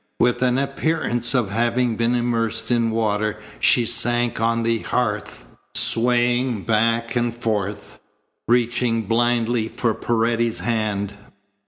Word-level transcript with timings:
With 0.19 0.41
an 0.41 0.57
appearance 0.57 1.35
of 1.35 1.51
having 1.51 1.95
been 1.95 2.15
immersed 2.15 2.71
in 2.71 2.89
water 2.89 3.37
she 3.59 3.85
sank 3.85 4.39
on 4.41 4.63
the 4.63 4.79
hearth, 4.79 5.45
swaying 5.75 6.63
back 6.63 7.15
and 7.15 7.31
forth, 7.31 7.99
reaching 8.47 9.03
blindly 9.03 9.67
for 9.67 9.93
Paredes's 9.93 10.61
hand. 10.61 11.13